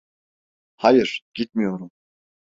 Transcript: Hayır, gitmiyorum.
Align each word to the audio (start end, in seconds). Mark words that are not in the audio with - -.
Hayır, 0.75 1.23
gitmiyorum. 1.33 1.91